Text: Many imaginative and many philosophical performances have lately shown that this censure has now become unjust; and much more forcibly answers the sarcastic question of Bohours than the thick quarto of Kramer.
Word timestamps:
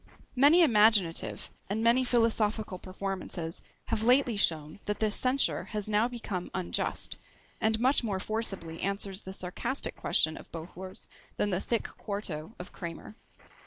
Many 0.35 0.63
imaginative 0.63 1.51
and 1.69 1.83
many 1.83 2.03
philosophical 2.03 2.79
performances 2.79 3.61
have 3.89 4.01
lately 4.01 4.35
shown 4.35 4.79
that 4.85 4.97
this 4.97 5.13
censure 5.15 5.65
has 5.65 5.87
now 5.87 6.07
become 6.07 6.49
unjust; 6.55 7.17
and 7.61 7.79
much 7.79 8.03
more 8.03 8.19
forcibly 8.19 8.81
answers 8.81 9.21
the 9.21 9.31
sarcastic 9.31 9.95
question 9.95 10.37
of 10.37 10.51
Bohours 10.51 11.05
than 11.37 11.51
the 11.51 11.61
thick 11.61 11.83
quarto 11.99 12.55
of 12.57 12.71
Kramer. 12.71 13.15